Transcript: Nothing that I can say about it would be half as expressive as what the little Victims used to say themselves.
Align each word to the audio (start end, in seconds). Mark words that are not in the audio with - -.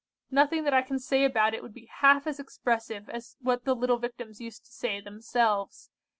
Nothing 0.31 0.63
that 0.63 0.73
I 0.73 0.81
can 0.81 0.97
say 0.97 1.23
about 1.23 1.53
it 1.53 1.61
would 1.61 1.75
be 1.75 1.85
half 1.85 2.25
as 2.25 2.39
expressive 2.39 3.07
as 3.07 3.37
what 3.39 3.65
the 3.65 3.75
little 3.75 3.99
Victims 3.99 4.41
used 4.41 4.65
to 4.65 4.71
say 4.71 4.99
themselves. 4.99 5.91